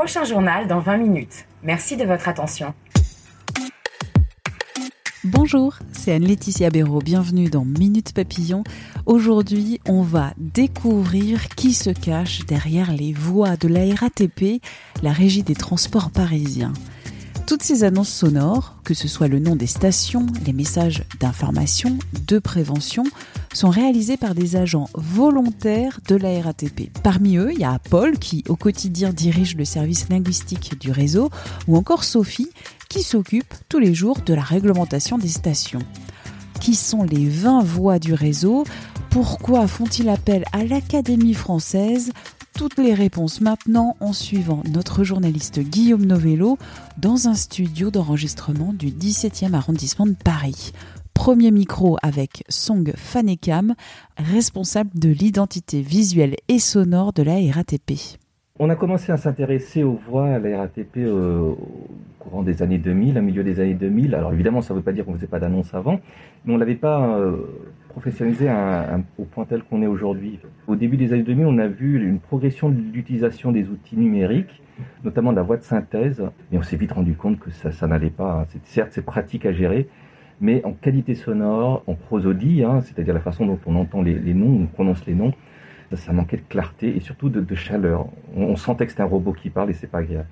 Prochain 0.00 0.24
journal 0.24 0.66
dans 0.66 0.78
20 0.78 0.96
minutes. 0.96 1.44
Merci 1.62 1.98
de 1.98 2.06
votre 2.06 2.26
attention. 2.26 2.72
Bonjour, 5.24 5.74
c'est 5.92 6.14
Anne-Laetitia 6.14 6.70
Béraud. 6.70 7.00
Bienvenue 7.00 7.50
dans 7.50 7.66
Minute 7.66 8.14
Papillon. 8.14 8.64
Aujourd'hui, 9.04 9.78
on 9.86 10.00
va 10.00 10.32
découvrir 10.38 11.48
qui 11.48 11.74
se 11.74 11.90
cache 11.90 12.46
derrière 12.46 12.92
les 12.92 13.12
voies 13.12 13.58
de 13.58 13.68
la 13.68 13.94
RATP, 13.94 14.62
la 15.02 15.12
Régie 15.12 15.42
des 15.42 15.54
Transports 15.54 16.10
Parisiens. 16.10 16.72
Toutes 17.50 17.64
ces 17.64 17.82
annonces 17.82 18.10
sonores, 18.10 18.76
que 18.84 18.94
ce 18.94 19.08
soit 19.08 19.26
le 19.26 19.40
nom 19.40 19.56
des 19.56 19.66
stations, 19.66 20.24
les 20.46 20.52
messages 20.52 21.02
d'information, 21.18 21.98
de 22.28 22.38
prévention, 22.38 23.02
sont 23.52 23.70
réalisées 23.70 24.16
par 24.16 24.36
des 24.36 24.54
agents 24.54 24.88
volontaires 24.94 25.98
de 26.06 26.14
la 26.14 26.40
RATP. 26.42 26.96
Parmi 27.02 27.38
eux, 27.38 27.50
il 27.52 27.58
y 27.58 27.64
a 27.64 27.80
Paul 27.90 28.20
qui 28.20 28.44
au 28.48 28.54
quotidien 28.54 29.12
dirige 29.12 29.56
le 29.56 29.64
service 29.64 30.08
linguistique 30.10 30.78
du 30.78 30.92
réseau, 30.92 31.28
ou 31.66 31.76
encore 31.76 32.04
Sophie 32.04 32.50
qui 32.88 33.02
s'occupe 33.02 33.52
tous 33.68 33.80
les 33.80 33.94
jours 33.94 34.20
de 34.24 34.32
la 34.32 34.42
réglementation 34.42 35.18
des 35.18 35.26
stations. 35.26 35.82
Qui 36.60 36.76
sont 36.76 37.02
les 37.02 37.28
20 37.28 37.64
voix 37.64 37.98
du 37.98 38.14
réseau? 38.14 38.62
Pourquoi 39.10 39.66
font-ils 39.66 40.08
appel 40.08 40.44
à 40.52 40.62
l'Académie 40.62 41.34
française 41.34 42.12
toutes 42.54 42.78
les 42.78 42.94
réponses 42.94 43.40
maintenant 43.40 43.96
en 44.00 44.12
suivant 44.12 44.62
notre 44.72 45.04
journaliste 45.04 45.60
Guillaume 45.60 46.04
Novello 46.04 46.58
dans 46.98 47.28
un 47.28 47.34
studio 47.34 47.90
d'enregistrement 47.90 48.72
du 48.72 48.88
17e 48.88 49.54
arrondissement 49.54 50.06
de 50.06 50.14
Paris. 50.24 50.72
Premier 51.14 51.50
micro 51.50 51.96
avec 52.02 52.44
Song 52.48 52.92
Fanekam, 52.96 53.74
responsable 54.16 54.90
de 54.94 55.10
l'identité 55.10 55.82
visuelle 55.82 56.36
et 56.48 56.58
sonore 56.58 57.12
de 57.12 57.22
la 57.22 57.34
RATP. 57.52 57.92
On 58.58 58.68
a 58.68 58.76
commencé 58.76 59.10
à 59.10 59.16
s'intéresser 59.16 59.82
aux 59.82 59.98
voix 60.08 60.26
à 60.26 60.38
la 60.38 60.58
RATP 60.58 60.98
euh, 60.98 61.54
courant 62.20 62.42
des 62.42 62.62
années 62.62 62.78
2000, 62.78 63.18
au 63.18 63.22
milieu 63.22 63.42
des 63.42 63.58
années 63.60 63.74
2000. 63.74 64.14
Alors 64.14 64.32
évidemment, 64.32 64.62
ça 64.62 64.72
ne 64.72 64.78
veut 64.78 64.84
pas 64.84 64.92
dire 64.92 65.04
qu'on 65.04 65.12
ne 65.12 65.16
faisait 65.16 65.26
pas 65.26 65.40
d'annonces 65.40 65.74
avant, 65.74 66.00
mais 66.44 66.52
on 66.52 66.54
ne 66.54 66.60
l'avait 66.60 66.76
pas 66.76 67.16
euh, 67.18 67.36
professionnalisé 67.88 68.48
au 69.18 69.24
point 69.24 69.44
tel 69.44 69.62
qu'on 69.62 69.82
est 69.82 69.86
aujourd'hui. 69.86 70.38
Au 70.68 70.76
début 70.76 70.96
des 70.96 71.12
années 71.12 71.22
2000, 71.22 71.46
on 71.46 71.58
a 71.58 71.66
vu 71.66 72.00
une 72.06 72.20
progression 72.20 72.68
de 72.68 72.80
l'utilisation 72.92 73.50
des 73.50 73.68
outils 73.68 73.96
numériques, 73.96 74.62
notamment 75.02 75.32
de 75.32 75.36
la 75.36 75.42
voix 75.42 75.56
de 75.56 75.62
synthèse, 75.62 76.22
mais 76.52 76.58
on 76.58 76.62
s'est 76.62 76.76
vite 76.76 76.92
rendu 76.92 77.14
compte 77.14 77.40
que 77.40 77.50
ça, 77.50 77.86
n'allait 77.86 78.10
pas. 78.10 78.46
Certes, 78.64 78.90
c'est 78.92 79.04
pratique 79.04 79.44
à 79.44 79.52
gérer, 79.52 79.88
mais 80.40 80.64
en 80.64 80.72
qualité 80.72 81.14
sonore, 81.14 81.82
en 81.86 81.94
prosodie, 81.94 82.62
hein, 82.62 82.80
c'est-à-dire 82.82 83.14
la 83.14 83.20
façon 83.20 83.44
dont 83.46 83.58
on 83.66 83.74
entend 83.76 84.02
les, 84.02 84.14
les 84.14 84.34
noms, 84.34 84.62
on 84.62 84.66
prononce 84.66 85.04
les 85.06 85.14
noms, 85.14 85.32
ça 85.96 86.12
manquait 86.12 86.36
de 86.36 86.42
clarté 86.48 86.96
et 86.96 87.00
surtout 87.00 87.28
de, 87.28 87.54
chaleur. 87.54 88.06
On, 88.36 88.56
sentait 88.56 88.86
que 88.86 88.92
c'était 88.92 89.02
un 89.02 89.06
robot 89.06 89.32
qui 89.32 89.50
parle 89.50 89.70
et 89.70 89.72
c'est 89.72 89.90
pas 89.90 89.98
agréable. 89.98 90.28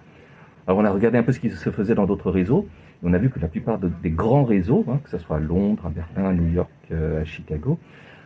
Alors 0.68 0.78
on 0.78 0.84
a 0.84 0.90
regardé 0.90 1.18
un 1.18 1.24
peu 1.24 1.32
ce 1.32 1.40
qui 1.40 1.50
se 1.50 1.70
faisait 1.70 1.96
dans 1.96 2.06
d'autres 2.06 2.30
réseaux 2.30 2.68
on 3.02 3.12
a 3.12 3.18
vu 3.18 3.30
que 3.30 3.38
la 3.38 3.48
plupart 3.48 3.78
des 3.78 4.10
grands 4.10 4.44
réseaux, 4.44 4.84
hein, 4.88 5.00
que 5.02 5.10
ce 5.10 5.18
soit 5.18 5.36
à 5.36 5.40
Londres, 5.40 5.84
à 5.86 5.90
Berlin, 5.90 6.30
à 6.30 6.32
New 6.32 6.52
York, 6.52 6.70
euh, 6.90 7.22
à 7.22 7.24
Chicago, 7.24 7.78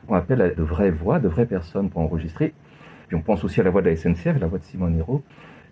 on 0.09 0.15
appelle 0.15 0.41
à 0.41 0.49
de 0.50 0.62
vraies 0.62 0.91
voix, 0.91 1.19
de 1.19 1.28
vraies 1.28 1.47
personnes 1.47 1.91
pour 1.91 2.00
enregistrer. 2.00 2.55
Puis 3.09 3.17
on 3.17 3.21
pense 3.21 3.44
aussi 3.44 3.61
à 3.61 3.65
la 3.65 3.71
voix 3.71 3.83
de 3.83 3.91
la 3.91 3.97
SNCF, 3.97 4.41
la 4.41 4.47
voix 4.47 4.59
de 4.59 4.65
Simon 4.65 4.89
Nero. 4.89 5.22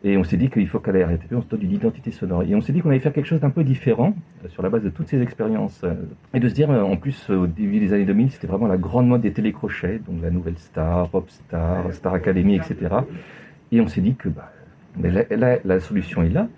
Et 0.03 0.17
on 0.17 0.25
s'est 0.25 0.39
dit 0.39 0.49
qu'il 0.49 0.67
faut 0.67 0.78
qu'à 0.78 0.93
la 0.93 1.06
RATP, 1.06 1.33
on 1.33 1.43
se 1.43 1.47
donne 1.47 1.62
une 1.62 1.72
identité 1.72 2.11
sonore. 2.11 2.43
Et 2.43 2.55
on 2.55 2.62
s'est 2.62 2.72
dit 2.72 2.81
qu'on 2.81 2.89
allait 2.89 3.00
faire 3.00 3.12
quelque 3.12 3.27
chose 3.27 3.41
d'un 3.41 3.50
peu 3.50 3.65
différent 3.65 4.15
euh, 4.45 4.49
sur 4.49 4.62
la 4.62 4.71
base 4.71 4.83
de 4.83 4.89
toutes 4.89 5.09
ces 5.09 5.21
expériences. 5.21 5.83
Euh, 5.84 5.95
et 6.33 6.41
de 6.41 6.49
se 6.49 6.55
dire, 6.55 6.71
en 6.71 6.97
plus, 6.97 7.28
au 7.31 7.47
début 7.47 7.81
des 7.81 7.93
années 7.93 8.06
2000, 8.06 8.31
c'était 8.31 8.47
vraiment 8.47 8.66
la 8.66 8.78
grande 8.78 9.09
mode 9.09 9.21
des 9.22 9.33
télécrochets, 9.33 10.00
donc 10.06 10.22
la 10.22 10.31
nouvelle 10.31 10.59
star, 10.59 11.09
Popstar, 11.09 11.93
Star 11.93 12.15
Academy, 12.15 12.56
etc. 12.56 12.77
Et 13.72 13.81
on 13.81 13.89
s'est 13.89 14.00
dit 14.00 14.15
que 14.15 14.28
bah, 14.28 14.53
la, 14.99 15.59
la, 15.65 15.81
solution 15.81 16.23
est 16.23 16.31
là. 16.31 16.49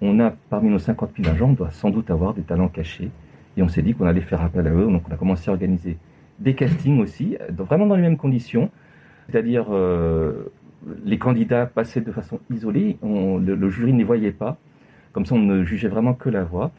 On 0.00 0.18
a, 0.20 0.30
parmi 0.30 0.70
nos 0.70 0.78
50 0.78 1.10
000 1.16 1.28
agents, 1.34 1.50
on 1.50 1.52
doit 1.52 1.70
sans 1.70 1.90
doute 1.90 2.10
avoir 2.10 2.34
des 2.34 2.42
talents 2.42 2.68
cachés. 2.68 3.10
Et 3.56 3.62
on 3.62 3.68
s'est 3.68 3.82
dit 3.82 3.94
qu'on 3.94 4.06
allait 4.06 4.20
faire 4.20 4.42
appel 4.42 4.66
à 4.66 4.70
eux. 4.70 4.86
Donc 4.86 5.02
on 5.08 5.12
a 5.12 5.16
commencé 5.16 5.50
à 5.50 5.52
organiser 5.52 5.98
des 6.38 6.54
castings 6.54 7.00
aussi, 7.00 7.36
vraiment 7.50 7.86
dans 7.86 7.96
les 7.96 8.02
mêmes 8.02 8.16
conditions. 8.16 8.70
C'est-à-dire, 9.28 9.66
les 11.04 11.18
candidats 11.18 11.66
passaient 11.66 12.00
de 12.00 12.12
façon 12.12 12.40
isolée, 12.50 12.98
le, 13.02 13.70
jury 13.70 13.92
ne 13.92 13.98
les 13.98 14.04
voyait 14.04 14.32
pas, 14.32 14.58
comme 15.12 15.26
ça 15.26 15.34
on 15.34 15.38
ne 15.38 15.64
jugeait 15.64 15.88
vraiment 15.88 16.14
que 16.14 16.28
la 16.28 16.44
voix, 16.44 16.70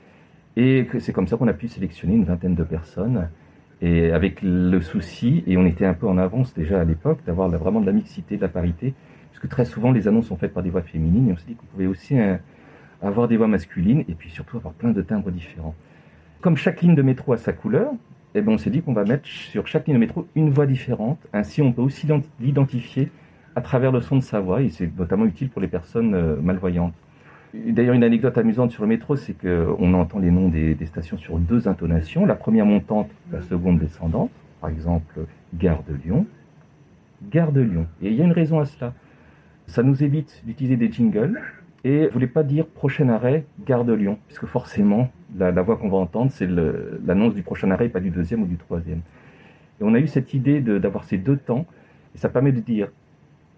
et 0.56 0.88
c'est 1.00 1.14
comme 1.14 1.28
ça 1.28 1.38
qu'on 1.38 1.48
a 1.48 1.54
pu 1.54 1.68
sélectionner 1.68 2.16
une 2.16 2.26
vingtaine 2.26 2.56
de 2.56 2.64
personnes, 2.64 3.30
et 3.82 4.12
avec 4.12 4.42
le 4.42 4.80
souci, 4.82 5.44
et 5.48 5.58
on 5.58 5.66
était 5.66 5.86
un 5.86 5.94
peu 5.94 6.08
en 6.08 6.18
avance 6.18 6.54
déjà 6.54 6.82
à 6.82 6.84
l'époque, 6.84 7.20
d'avoir 7.26 7.50
vraiment 7.50 7.82
de 7.82 7.86
la 7.86 7.92
mixité, 7.92 8.38
de 8.38 8.42
la 8.42 8.48
parité, 8.48 8.94
puisque 9.34 9.50
très 9.50 9.66
souvent 9.66 9.92
les 9.92 10.08
annonces 10.08 10.28
sont 10.28 10.38
faites 10.38 10.54
par 10.54 10.64
des 10.64 10.70
voix 10.70 10.84
féminines, 10.84 11.30
et 11.30 11.34
on 11.34 11.38
s'est 11.38 11.48
dit 11.48 11.56
qu'on 11.56 11.66
pouvait 11.66 11.88
aussi 11.88 12.18
hein, 12.18 12.40
avoir 13.02 13.28
des 13.28 13.36
voix 13.36 13.48
masculines, 13.48 14.04
et 14.08 14.14
puis 14.14 14.30
surtout 14.30 14.58
avoir 14.58 14.74
plein 14.74 14.92
de 14.92 15.02
timbres 15.02 15.32
différents. 15.32 15.76
Comme 16.42 16.56
chaque 16.56 16.82
ligne 16.82 16.96
de 16.96 17.02
métro 17.02 17.34
a 17.34 17.38
sa 17.38 17.52
couleur, 17.52 17.92
eh 18.36 18.42
ben 18.42 18.54
on 18.54 18.58
s'est 18.58 18.70
dit 18.70 18.82
qu'on 18.82 18.94
va 18.94 19.06
mettre 19.06 19.26
sur 19.28 19.68
chaque 19.68 19.88
ligne 19.88 19.96
de 19.96 20.00
métro 20.00 20.28
une 20.36 20.52
voix 20.52 20.66
différente, 20.66 21.20
ainsi 21.34 21.62
on 21.62 21.72
peut 21.72 21.82
aussi 21.82 22.08
l'identifier 22.40 23.12
à 23.56 23.62
travers 23.62 23.92
le 23.92 24.02
son 24.02 24.18
de 24.18 24.24
sa 24.24 24.40
voix, 24.40 24.62
et 24.62 24.70
c'est 24.70 24.90
notamment 24.98 25.26
utile 25.26 25.50
pour 25.50 25.62
les 25.62 25.68
personnes 25.68 26.14
euh, 26.14 26.36
malvoyantes. 26.42 26.94
D'ailleurs, 27.54 27.94
une 27.94 28.04
anecdote 28.04 28.36
amusante 28.40 28.72
sur 28.72 28.82
le 28.82 28.90
métro, 28.90 29.16
c'est 29.16 29.34
qu'on 29.34 29.94
entend 29.94 30.18
les 30.18 30.32
noms 30.32 30.50
des, 30.50 30.76
stations 30.88 31.18
sur 31.18 31.38
deux 31.38 31.68
intonations. 31.68 32.26
La 32.26 32.34
première 32.34 32.66
montante, 32.66 33.12
la 33.32 33.42
seconde 33.42 33.78
descendante. 33.78 34.32
Par 34.60 34.72
exemple, 34.72 35.28
Gare 35.54 35.84
de 35.88 35.94
Lyon. 35.94 36.26
Gare 37.32 37.52
de 37.52 37.62
Lyon. 37.62 37.86
Et 38.02 38.10
il 38.10 38.16
y 38.16 38.22
a 38.22 38.26
une 38.26 38.32
raison 38.32 38.60
à 38.60 38.66
cela. 38.66 38.94
Ça 39.74 39.82
nous 39.82 40.04
évite 40.04 40.44
d'utiliser 40.46 40.78
des 40.78 40.92
jingles. 40.92 41.42
Et 41.84 42.06
vous 42.06 42.14
voulez 42.14 42.28
pas 42.28 42.44
dire 42.44 42.68
prochain 42.68 43.10
arrêt, 43.10 43.44
Gare 43.66 43.86
de 43.86 43.94
Lyon, 43.94 44.20
puisque 44.28 44.46
forcément, 44.46 45.10
la, 45.36 45.50
voix 45.64 45.78
qu'on 45.78 45.90
va 45.90 45.98
entendre, 45.98 46.30
c'est 46.30 46.48
l'annonce 46.48 47.34
du 47.34 47.42
prochain 47.42 47.72
arrêt, 47.72 47.90
pas 47.90 48.00
du 48.00 48.12
deuxième 48.12 48.44
ou 48.44 48.46
du 48.46 48.58
troisième. 48.58 49.00
Et 49.00 49.84
on 49.84 49.96
a 49.96 50.00
eu 50.00 50.06
cette 50.06 50.36
idée 50.36 50.62
d'avoir 50.62 51.06
ces 51.06 51.18
deux 51.18 51.38
temps, 51.38 51.66
et 52.14 52.20
ça 52.20 52.30
permet 52.30 52.52
de 52.52 52.60
dire 52.60 52.90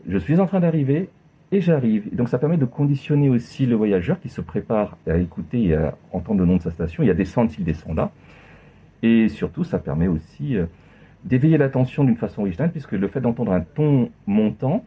je 0.07 0.17
suis 0.17 0.39
en 0.39 0.45
train 0.45 0.61
d'arriver 0.61 1.09
et 1.51 1.59
j'arrive. 1.59 2.15
Donc 2.15 2.29
ça 2.29 2.39
permet 2.39 2.55
de 2.55 2.65
conditionner 2.65 3.27
aussi 3.27 3.65
le 3.65 3.75
voyageur 3.75 4.17
qui 4.21 4.29
se 4.29 4.39
prépare 4.39 4.97
à 5.05 5.17
écouter 5.17 5.65
et 5.65 5.75
à 5.75 5.97
entendre 6.13 6.39
le 6.39 6.45
nom 6.45 6.55
de 6.55 6.61
sa 6.61 6.71
station 6.71 7.03
et 7.03 7.09
à 7.09 7.13
descendre 7.13 7.51
s'il 7.51 7.65
descend 7.65 7.93
là. 7.93 8.13
Et 9.03 9.27
surtout, 9.27 9.65
ça 9.65 9.79
permet 9.79 10.07
aussi 10.07 10.55
euh, 10.55 10.65
d'éveiller 11.25 11.57
l'attention 11.57 12.05
d'une 12.05 12.15
façon 12.15 12.43
originale, 12.43 12.71
puisque 12.71 12.93
le 12.93 13.09
fait 13.09 13.19
d'entendre 13.19 13.51
un 13.51 13.59
ton 13.59 14.09
montant, 14.27 14.85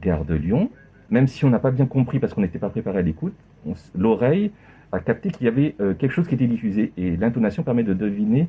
gare 0.00 0.24
de 0.24 0.34
Lyon, 0.34 0.70
même 1.10 1.26
si 1.26 1.44
on 1.44 1.50
n'a 1.50 1.58
pas 1.58 1.70
bien 1.70 1.86
compris 1.86 2.18
parce 2.18 2.34
qu'on 2.34 2.40
n'était 2.40 2.58
pas 2.58 2.70
préparé 2.70 2.98
à 2.98 3.02
l'écoute, 3.02 3.34
l'oreille 3.94 4.52
a 4.92 5.00
capté 5.00 5.30
qu'il 5.30 5.44
y 5.44 5.48
avait 5.48 5.74
euh, 5.80 5.94
quelque 5.94 6.12
chose 6.12 6.26
qui 6.26 6.34
était 6.34 6.46
diffusé. 6.46 6.92
Et 6.96 7.16
l'intonation 7.16 7.62
permet 7.62 7.82
de 7.82 7.94
deviner 7.94 8.48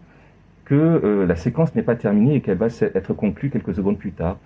que 0.66 0.76
euh, 0.76 1.26
la 1.26 1.36
séquence 1.36 1.76
n'est 1.76 1.84
pas 1.84 1.96
terminée 1.96 2.36
et 2.36 2.42
qu'elle 2.42 2.58
va 2.58 2.68
être 2.68 3.14
conclue 3.14 3.50
quelques 3.50 3.76
secondes 3.76 3.98
plus 3.98 4.12
tard. 4.12 4.38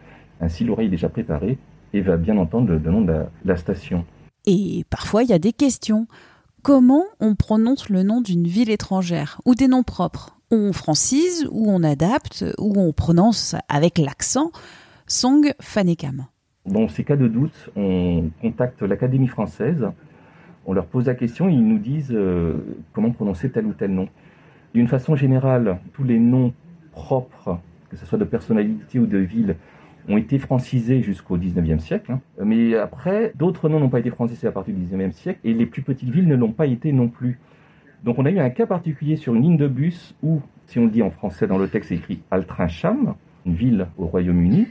Ainsi, 0.41 0.63
l'oreille 0.63 0.87
est 0.87 0.91
déjà 0.91 1.09
préparée 1.09 1.57
et 1.93 2.01
va 2.01 2.17
bien 2.17 2.37
entendre 2.37 2.67
le, 2.67 2.79
nom 2.79 3.01
de 3.01 3.13
la, 3.45 3.57
station. 3.57 4.05
Et 4.45 4.85
parfois, 4.89 5.23
il 5.23 5.29
y 5.29 5.33
a 5.33 5.39
des 5.39 5.53
questions. 5.53 6.07
Comment 6.61 7.03
on 7.19 7.35
prononce 7.35 7.89
le 7.89 8.03
nom 8.03 8.21
d'une 8.21 8.47
ville 8.47 8.71
étrangère 8.71 9.39
ou 9.45 9.55
des 9.55 9.67
noms 9.67 9.83
propres? 9.83 10.37
On 10.51 10.73
francise 10.73 11.47
ou 11.51 11.69
on 11.69 11.83
adapte 11.83 12.43
ou 12.59 12.73
on 12.75 12.91
prononce 12.91 13.55
avec 13.69 13.97
l'accent 13.97 14.51
Song 15.07 15.53
Fanekam. 15.61 16.25
Dans 16.65 16.87
ces 16.87 17.03
cas 17.03 17.15
de 17.15 17.27
doute, 17.27 17.69
on 17.75 18.29
contacte 18.41 18.81
l'Académie 18.81 19.27
française, 19.27 19.87
on 20.65 20.73
leur 20.73 20.87
pose 20.87 21.05
la 21.05 21.13
question 21.13 21.47
ils 21.47 21.65
nous 21.65 21.77
disent 21.77 22.11
euh, 22.11 22.55
comment 22.93 23.11
prononcer 23.11 23.51
tel 23.51 23.65
ou 23.65 23.73
tel 23.73 23.91
nom. 23.91 24.07
D'une 24.73 24.87
façon 24.87 25.15
générale, 25.15 25.77
tous 25.93 26.03
les 26.03 26.19
noms 26.19 26.53
propres, 26.91 27.59
que 27.89 27.97
ce 27.97 28.05
soit 28.05 28.17
de 28.17 28.23
personnalité 28.23 28.97
ou 28.97 29.05
de 29.05 29.19
ville, 29.19 29.55
ont 30.07 30.17
été 30.17 30.39
francisés 30.39 31.01
jusqu'au 31.01 31.37
19e 31.37 31.79
siècle. 31.79 32.11
Hein. 32.11 32.19
Mais 32.43 32.75
après, 32.75 33.31
d'autres 33.35 33.69
noms 33.69 33.79
n'ont 33.79 33.89
pas 33.89 33.99
été 33.99 34.09
francisés 34.09 34.47
à 34.47 34.51
partir 34.51 34.73
du 34.73 34.81
19e 34.81 35.11
siècle 35.11 35.39
et 35.43 35.53
les 35.53 35.65
plus 35.65 35.81
petites 35.81 36.09
villes 36.09 36.27
ne 36.27 36.35
l'ont 36.35 36.51
pas 36.51 36.65
été 36.65 36.91
non 36.91 37.07
plus. 37.07 37.39
Donc 38.03 38.19
on 38.19 38.25
a 38.25 38.31
eu 38.31 38.39
un 38.39 38.49
cas 38.49 38.65
particulier 38.65 39.15
sur 39.15 39.33
une 39.33 39.41
ligne 39.41 39.57
de 39.57 39.67
bus 39.67 40.15
où, 40.21 40.41
si 40.67 40.79
on 40.79 40.85
le 40.85 40.91
dit 40.91 41.01
en 41.01 41.09
français 41.09 41.47
dans 41.47 41.57
le 41.57 41.67
texte, 41.67 41.89
c'est 41.89 41.95
écrit 41.95 42.21
Altrincham, 42.31 43.15
une 43.45 43.55
ville 43.55 43.87
au 43.97 44.05
Royaume-Uni. 44.05 44.67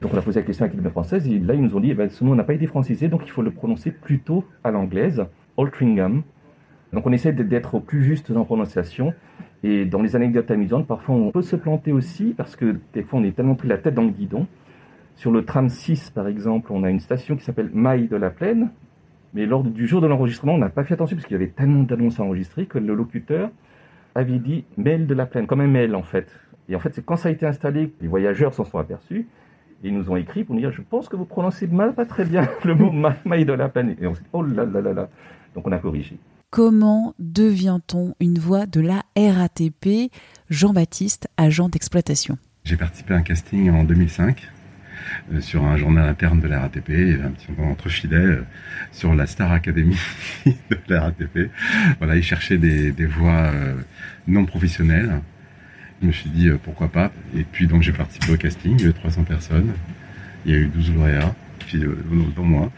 Donc 0.00 0.12
on 0.12 0.18
a 0.18 0.22
posé 0.22 0.40
la 0.40 0.46
question 0.46 0.64
à 0.64 0.68
l'équipe 0.68 0.88
française 0.88 1.26
et 1.26 1.38
là 1.38 1.54
ils 1.54 1.62
nous 1.62 1.74
ont 1.74 1.80
dit, 1.80 1.90
eh 1.90 1.94
ben, 1.94 2.08
ce 2.10 2.22
nom 2.22 2.34
n'a 2.34 2.44
pas 2.44 2.54
été 2.54 2.66
francisé, 2.66 3.08
donc 3.08 3.22
il 3.24 3.30
faut 3.30 3.42
le 3.42 3.50
prononcer 3.50 3.90
plutôt 3.90 4.44
à 4.62 4.70
l'anglaise, 4.70 5.24
Altringham. 5.56 6.22
Donc 6.92 7.06
on 7.06 7.12
essaie 7.12 7.32
d'être 7.32 7.78
plus 7.78 8.02
juste 8.04 8.30
en 8.30 8.44
prononciation. 8.44 9.14
Et 9.62 9.84
dans 9.84 10.02
les 10.02 10.14
anecdotes 10.14 10.50
amusantes, 10.50 10.86
parfois 10.86 11.14
on 11.14 11.30
peut 11.30 11.42
se 11.42 11.56
planter 11.56 11.92
aussi 11.92 12.34
parce 12.36 12.56
que 12.56 12.76
des 12.92 13.02
fois 13.02 13.20
on 13.20 13.24
est 13.24 13.34
tellement 13.34 13.54
pris 13.54 13.68
la 13.68 13.78
tête 13.78 13.94
dans 13.94 14.02
le 14.02 14.10
guidon. 14.10 14.46
Sur 15.14 15.30
le 15.30 15.44
tram 15.44 15.68
6 15.68 16.10
par 16.10 16.28
exemple, 16.28 16.72
on 16.72 16.84
a 16.84 16.90
une 16.90 17.00
station 17.00 17.36
qui 17.36 17.44
s'appelle 17.44 17.70
Maille 17.72 18.08
de 18.08 18.16
la 18.16 18.30
Plaine. 18.30 18.70
Mais 19.32 19.46
lors 19.46 19.64
du 19.64 19.86
jour 19.86 20.00
de 20.00 20.06
l'enregistrement, 20.06 20.54
on 20.54 20.58
n'a 20.58 20.68
pas 20.68 20.84
fait 20.84 20.94
attention 20.94 21.16
parce 21.16 21.26
qu'il 21.26 21.34
y 21.34 21.42
avait 21.42 21.50
tellement 21.50 21.82
d'annonces 21.82 22.20
enregistrées 22.20 22.66
que 22.66 22.78
le 22.78 22.94
locuteur 22.94 23.50
avait 24.14 24.38
dit 24.38 24.64
mail 24.76 25.06
de 25.06 25.14
la 25.14 25.26
plaine, 25.26 25.46
comme 25.46 25.60
un 25.60 25.66
mail 25.66 25.94
en 25.94 26.02
fait. 26.02 26.34
Et 26.68 26.76
en 26.76 26.80
fait, 26.80 26.94
c'est 26.94 27.04
quand 27.04 27.16
ça 27.16 27.28
a 27.28 27.32
été 27.32 27.46
installé, 27.46 27.92
les 28.00 28.08
voyageurs 28.08 28.54
s'en 28.54 28.64
sont 28.64 28.78
aperçus 28.78 29.26
ils 29.82 29.94
nous 29.94 30.10
ont 30.10 30.16
écrit 30.16 30.44
pour 30.44 30.54
nous 30.54 30.60
dire 30.60 30.72
Je 30.72 30.82
pense 30.82 31.08
que 31.08 31.16
vous 31.16 31.24
prononcez 31.24 31.66
mal, 31.66 31.94
pas 31.94 32.06
très 32.06 32.24
bien 32.24 32.48
le 32.64 32.74
mot 32.74 32.92
maille 33.24 33.44
de 33.44 33.52
la 33.52 33.68
planète. 33.68 33.98
Et 34.00 34.06
on 34.06 34.14
s'est 34.14 34.22
dit 34.22 34.28
Oh 34.32 34.42
là 34.42 34.64
là 34.64 34.80
là 34.80 34.92
là. 34.92 35.08
Donc 35.54 35.66
on 35.66 35.72
a 35.72 35.78
corrigé. 35.78 36.18
Comment 36.50 37.14
devient-on 37.18 38.14
une 38.20 38.38
voix 38.38 38.66
de 38.66 38.80
la 38.80 39.02
RATP 39.16 40.10
Jean-Baptiste, 40.48 41.28
agent 41.36 41.68
d'exploitation? 41.68 42.38
J'ai 42.64 42.76
participé 42.76 43.14
à 43.14 43.18
un 43.18 43.22
casting 43.22 43.70
en 43.70 43.84
2005 43.84 44.48
euh, 45.32 45.40
sur 45.40 45.64
un 45.64 45.76
journal 45.76 46.08
interne 46.08 46.40
de 46.40 46.48
la 46.48 46.60
RATP. 46.60 46.88
Il 46.88 47.08
y 47.08 47.12
avait 47.12 47.24
un 47.24 47.30
petit 47.30 47.50
moment 47.50 47.72
entre 47.72 47.88
filets 47.88 48.16
euh, 48.16 48.44
sur 48.92 49.14
la 49.14 49.26
Star 49.26 49.52
Academy 49.52 49.96
de 50.46 50.78
la 50.88 51.02
RATP. 51.02 51.50
Voilà, 51.98 52.16
ils 52.16 52.22
cherchaient 52.22 52.58
des, 52.58 52.92
des 52.92 53.06
voix 53.06 53.50
euh, 53.52 53.74
non 54.26 54.46
professionnelles 54.46 55.20
je 56.00 56.06
me 56.06 56.12
suis 56.12 56.30
dit 56.30 56.48
euh, 56.48 56.58
pourquoi 56.62 56.88
pas. 56.88 57.10
Et 57.34 57.44
puis 57.44 57.66
donc 57.66 57.82
j'ai 57.82 57.92
participé 57.92 58.32
au 58.32 58.36
casting, 58.36 58.74
il 58.78 58.80
y 58.80 58.84
avait 58.84 58.92
300 58.92 59.24
personnes, 59.24 59.72
il 60.44 60.52
y 60.52 60.54
a 60.54 60.58
eu 60.58 60.66
12 60.66 60.94
lauréats, 60.94 61.34
puis 61.60 61.84
euh, 61.84 61.96
dont 62.34 62.44
moi. 62.44 62.70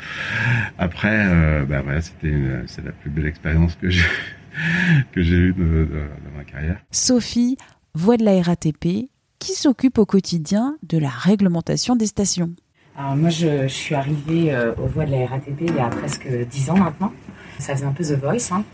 Après, 0.78 1.26
euh, 1.26 1.64
bah, 1.64 1.82
voilà, 1.82 2.00
c'était 2.00 2.34
c'est 2.66 2.84
la 2.84 2.92
plus 2.92 3.10
belle 3.10 3.26
expérience 3.26 3.74
que 3.76 3.90
j'ai 3.90 4.04
que 5.12 5.22
j'ai 5.22 5.36
eue 5.36 5.52
de, 5.52 5.88
ma 6.36 6.44
carrière. 6.44 6.78
Sophie, 6.90 7.56
voix 7.94 8.16
de 8.16 8.24
la 8.24 8.40
RATP, 8.42 9.10
qui 9.38 9.52
s'occupe 9.52 9.98
au 9.98 10.06
quotidien 10.06 10.76
de 10.82 10.98
la 10.98 11.10
réglementation 11.10 11.96
des 11.96 12.06
stations. 12.06 12.50
Alors 12.96 13.14
moi, 13.14 13.30
je, 13.30 13.68
suis 13.68 13.94
arrivée 13.94 14.52
aux 14.76 14.86
voix 14.86 15.06
de 15.06 15.12
la 15.12 15.26
RATP 15.26 15.60
il 15.60 15.74
y 15.76 15.78
a 15.78 15.86
presque 15.86 16.28
10 16.28 16.70
ans 16.70 16.76
maintenant. 16.76 17.12
Ça 17.60 17.74
faisait 17.74 17.86
un 17.86 17.92
peu 17.92 18.02
The 18.02 18.18
Voice. 18.20 18.52
Hein. 18.52 18.64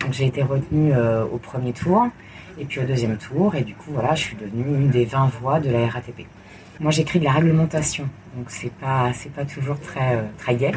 Donc 0.00 0.12
j'ai 0.12 0.26
été 0.26 0.42
retenue 0.42 0.92
au 1.32 1.38
premier 1.38 1.72
tour 1.72 2.10
et 2.58 2.64
puis 2.64 2.80
au 2.80 2.84
deuxième 2.84 3.16
tour. 3.16 3.54
Et 3.54 3.62
du 3.62 3.74
coup, 3.74 3.90
voilà, 3.92 4.14
je 4.14 4.22
suis 4.22 4.36
devenue 4.36 4.64
une 4.64 4.90
des 4.90 5.04
20 5.04 5.26
voix 5.40 5.60
de 5.60 5.70
la 5.70 5.86
RATP. 5.88 6.26
Moi, 6.78 6.90
j'écris 6.90 7.18
de 7.18 7.24
la 7.24 7.32
réglementation, 7.32 8.06
donc 8.36 8.50
c'est 8.50 8.72
pas 8.72 9.10
c'est 9.14 9.32
pas 9.32 9.46
toujours 9.46 9.80
très 9.80 10.16
euh, 10.16 10.22
très 10.36 10.56
gai. 10.56 10.72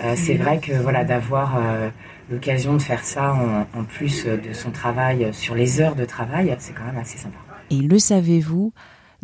Euh, 0.00 0.14
c'est 0.16 0.34
vrai 0.34 0.60
que 0.60 0.72
voilà 0.74 1.02
d'avoir 1.02 1.56
euh, 1.56 1.88
l'occasion 2.30 2.74
de 2.74 2.78
faire 2.80 3.02
ça 3.02 3.34
en, 3.74 3.82
plus 3.82 4.26
de 4.26 4.52
son 4.52 4.70
travail 4.70 5.34
sur 5.34 5.56
les 5.56 5.80
heures 5.80 5.96
de 5.96 6.04
travail, 6.04 6.54
c'est 6.60 6.72
quand 6.72 6.84
même 6.84 6.98
assez 6.98 7.18
sympa. 7.18 7.36
Et 7.70 7.78
le 7.78 7.98
savez-vous, 7.98 8.72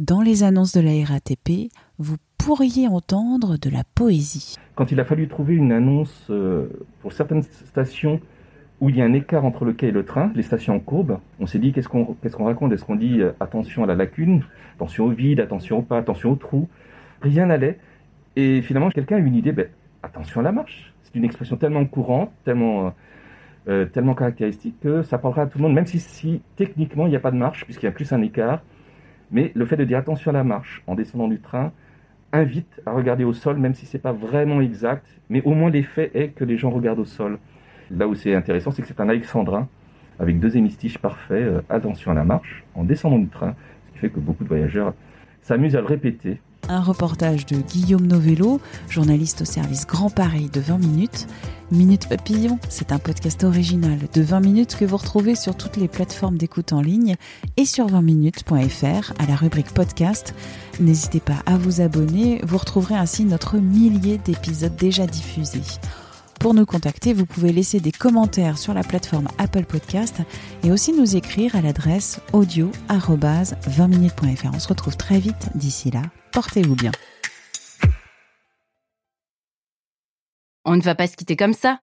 dans 0.00 0.21
les 0.21 0.43
annonces 0.43 0.73
de 0.73 0.81
la 0.81 1.05
RATP, 1.05 1.71
vous 1.99 2.17
pourriez 2.38 2.88
entendre 2.88 3.56
de 3.56 3.71
la 3.71 3.85
poésie? 3.94 4.56
Quand 4.75 4.91
il 4.91 4.99
a 4.99 5.05
fallu 5.05 5.29
trouver 5.29 5.55
une 5.55 5.71
annonce 5.71 6.29
pour 7.03 7.12
certaines 7.12 7.44
stations 7.44 8.21
où 8.81 8.91
il 8.91 8.97
y 8.97 9.03
a 9.03 9.05
un 9.05 9.12
écart 9.12 9.44
entre 9.44 9.65
le 9.65 9.73
quai 9.73 9.88
et 9.88 9.93
le 9.93 10.05
train, 10.05 10.32
les 10.35 10.43
stations 10.43 10.75
en 10.75 10.81
courbe. 10.81 11.19
On 11.41 11.47
s'est 11.47 11.59
dit 11.59 11.73
qu'est-ce 11.73 11.88
qu'on 11.88 12.44
raconte? 12.44 12.73
Est-ce 12.73 12.85
qu'on 12.85 12.97
dit 12.97 13.21
euh, 13.21 13.32
attention 13.41 13.85
à 13.85 13.87
la 13.87 13.94
lacune, 13.94 14.43
attention 14.76 15.05
au 15.06 15.11
vide, 15.11 15.41
attention 15.41 15.79
au 15.79 15.82
pas, 15.82 15.99
attention 15.99 16.32
au 16.32 16.37
trou 16.37 16.69
Rien 17.23 17.47
n'allait. 17.47 17.79
Et 18.37 18.62
finalement, 18.62 18.91
quelqu'un 18.91 19.17
a 19.17 19.19
eu 19.21 19.26
une 19.26 19.37
idée, 19.37 19.53
ben, 19.53 19.69
attention 20.03 20.41
à 20.41 20.43
la 20.43 20.53
marche. 20.53 20.93
C'est 21.03 21.15
une 21.15 21.25
expression 21.25 21.56
tellement 21.56 21.85
courante, 21.85 22.32
tellement, 22.44 22.93
euh, 23.69 23.87
tellement 23.87 24.15
caractéristique 24.15 24.79
que 24.81 25.03
ça 25.03 25.19
parlera 25.19 25.43
à 25.43 25.47
tout 25.47 25.59
le 25.59 25.65
monde, 25.65 25.75
même 25.75 25.87
si, 25.87 26.00
si 26.00 26.43
techniquement 26.56 27.06
il 27.06 27.11
n'y 27.11 27.17
a 27.17 27.21
pas 27.21 27.31
de 27.31 27.37
marche, 27.37 27.65
puisqu'il 27.65 27.87
y 27.87 27.88
a 27.88 27.93
plus 27.93 28.12
un 28.12 28.23
écart. 28.23 28.62
Mais 29.31 29.53
le 29.55 29.65
fait 29.67 29.76
de 29.76 29.85
dire 29.85 29.99
attention 29.99 30.31
à 30.31 30.35
la 30.35 30.44
marche 30.44 30.82
en 30.87 30.94
descendant 30.94 31.29
du 31.29 31.41
train 31.41 31.73
invite 32.32 32.82
à 32.85 32.93
regarder 32.93 33.25
au 33.25 33.32
sol, 33.32 33.56
même 33.59 33.75
si 33.75 33.87
c'est 33.87 33.99
pas 33.99 34.12
vraiment 34.12 34.61
exact. 34.61 35.06
Mais 35.31 35.41
au 35.43 35.55
moins 35.55 35.71
l'effet 35.71 36.11
est 36.15 36.29
que 36.29 36.44
les 36.44 36.59
gens 36.59 36.71
regardent 36.71 36.99
au 36.99 37.05
sol. 37.05 37.38
Là 37.96 38.08
où 38.08 38.14
c'est 38.14 38.35
intéressant, 38.35 38.70
c'est 38.73 38.82
que 38.82 38.88
c'est 38.88 39.00
un 39.00 39.08
alexandrin 39.08 39.69
avec 40.19 40.38
deux 40.41 40.56
hémistiches 40.56 40.99
parfaits, 40.99 41.43
euh, 41.43 41.61
attention 41.69 42.12
à 42.12 42.14
la 42.14 42.25
marche, 42.25 42.64
en 42.75 42.85
descendant 42.85 43.19
du 43.19 43.29
train, 43.29 43.55
ce 43.87 43.93
qui 43.93 43.99
fait 43.99 44.11
que 44.11 44.20
beaucoup 44.20 44.44
de 44.44 44.49
voyageurs 44.49 44.94
s'amusent 45.43 45.76
à 45.76 45.81
le 45.81 45.87
répéter. 45.87 46.41
Un 46.69 46.81
reportage 46.81 47.44
de 47.44 47.56
Guillaume 47.56 48.06
Novello, 48.06 48.58
journaliste 48.88 49.43
au 49.43 49.44
service 49.44 49.87
Grand 49.87 50.08
Paris 50.08 50.49
de 50.50 50.61
20 50.61 50.79
minutes. 50.79 51.26
Minute 51.70 52.08
Papillon, 52.08 52.58
c'est 52.70 52.93
un 52.93 52.99
podcast 52.99 53.44
original 53.44 53.99
de 54.14 54.23
20 54.23 54.40
minutes 54.40 54.76
que 54.76 54.87
vous 54.87 54.97
retrouvez 54.97 55.35
sur 55.35 55.56
toutes 55.56 55.76
les 55.76 55.88
plateformes 55.88 56.38
d'écoute 56.38 56.73
en 56.73 56.81
ligne 56.81 57.17
et 57.58 57.67
sur 57.67 57.87
20minutes.fr 57.87 59.12
à 59.19 59.26
la 59.26 59.37
rubrique 59.37 59.75
podcast. 59.75 60.35
N'hésitez 60.81 61.20
pas 61.20 61.43
à 61.44 61.58
vous 61.58 61.82
abonner, 61.82 62.40
vous 62.44 62.58
retrouverez 62.58 62.94
ainsi 62.94 63.25
notre 63.25 63.58
millier 63.58 64.19
d'épisodes 64.19 64.76
déjà 64.76 65.06
diffusés. 65.06 65.61
Pour 66.44 66.52
nous 66.52 66.67
contacter, 66.67 67.14
vous 67.14 67.25
pouvez 67.25 67.55
laisser 67.55 67.81
des 67.81 67.91
commentaires 67.91 68.58
sur 68.58 68.75
la 68.75 68.82
plateforme 68.82 69.29
Apple 69.38 69.64
Podcast 69.64 70.17
et 70.62 70.70
aussi 70.70 70.93
nous 70.93 71.17
écrire 71.17 71.56
à 71.56 71.62
l'adresse 71.62 72.20
audio-20minutes.fr. 72.35 74.50
On 74.52 74.58
se 74.58 74.69
retrouve 74.69 74.99
très 74.99 75.19
vite. 75.19 75.49
D'ici 75.55 75.91
là, 75.91 76.02
portez-vous 76.32 76.76
bien. 76.76 76.93
On 80.67 80.76
ne 80.76 80.82
va 80.82 80.94
pas 80.94 81.06
se 81.06 81.17
quitter 81.17 81.35
comme 81.35 81.55
ça. 81.55 81.81